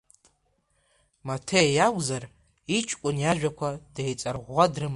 Маҭеи 1.27 1.69
иакәзар, 1.77 2.23
иҷкәын 2.77 3.17
иажәақәа 3.19 3.69
деиҵарӷәӷәа 3.95 4.65
дрыман. 4.73 4.89